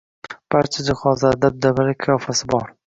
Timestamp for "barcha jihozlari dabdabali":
0.55-1.99